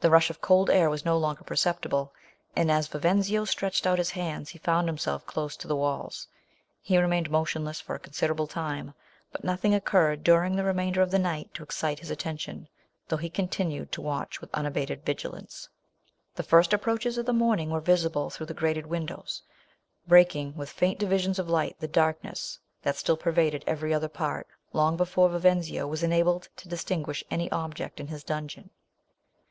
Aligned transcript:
The 0.00 0.10
rush 0.10 0.30
of 0.30 0.40
cold 0.40 0.70
air 0.70 0.88
was 0.88 1.04
no 1.04 1.18
longer 1.18 1.42
per 1.42 1.56
ceptible; 1.56 2.10
and 2.54 2.70
as 2.70 2.86
Vivenzio 2.86 3.44
stretched 3.44 3.84
out 3.84 3.98
his 3.98 4.10
hands, 4.10 4.50
he 4.50 4.58
found 4.60 4.86
himself 4.86 5.26
close 5.26 5.56
to 5.56 5.66
the 5.66 5.74
walls. 5.74 6.28
He 6.80 6.96
remained 6.98 7.30
motion 7.32 7.64
less 7.64 7.80
for 7.80 7.96
a 7.96 7.98
considerable 7.98 8.46
time; 8.46 8.94
but 9.32 9.42
no 9.42 9.56
thing 9.56 9.74
occurred 9.74 10.22
during 10.22 10.54
the 10.54 10.62
remainder 10.62 11.02
of 11.02 11.10
the 11.10 11.18
night 11.18 11.52
to 11.54 11.64
excite 11.64 11.98
his 11.98 12.12
attention, 12.12 12.68
though 13.08 13.16
he 13.16 13.28
continued 13.28 13.90
to 13.90 14.00
watch 14.00 14.40
with 14.40 14.54
unabated 14.54 15.04
vigilance. 15.04 15.68
The 16.36 16.44
first 16.44 16.72
approaches 16.72 17.18
of 17.18 17.26
the 17.26 17.32
morn 17.32 17.58
ing 17.58 17.70
were 17.70 17.80
visible 17.80 18.30
through 18.30 18.46
the 18.46 18.54
grated 18.54 18.86
windows, 18.86 19.42
breaking, 20.06 20.54
with 20.54 20.70
faint 20.70 21.00
divi 21.00 21.18
sions 21.18 21.40
of 21.40 21.50
light, 21.50 21.74
the 21.80 21.88
darkness 21.88 22.60
that 22.82 22.94
still 22.94 23.16
pervaded 23.16 23.64
every 23.66 23.92
other 23.92 24.06
part, 24.08 24.46
long 24.72 24.96
be 24.96 25.04
fore 25.06 25.28
Vivenzio 25.28 25.88
was 25.88 26.04
enabled 26.04 26.50
to 26.58 26.68
distin 26.68 27.04
guish 27.04 27.24
any 27.32 27.50
object 27.50 27.98
in 27.98 28.06
his 28.06 28.22
dungeon. 28.22 28.70